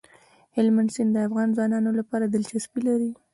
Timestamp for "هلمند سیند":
0.55-1.11